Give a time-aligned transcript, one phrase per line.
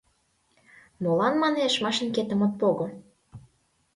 [1.01, 2.87] —Молан, манеш, машинкетым от пого?